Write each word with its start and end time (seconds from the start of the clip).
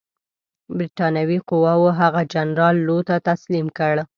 برټانوي 0.77 1.39
قواوو 1.49 1.95
هغه 1.99 2.21
جنرال 2.33 2.75
لو 2.87 2.97
ته 3.07 3.15
تسلیم 3.29 3.65
کړ. 3.77 3.95